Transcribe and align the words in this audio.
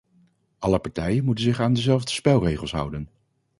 Alle 0.59 0.79
partijen 0.79 1.23
moeten 1.23 1.43
zich 1.43 1.59
aan 1.59 1.73
dezelfde 1.73 2.11
spelregels 2.11 2.71
houden. 2.71 3.09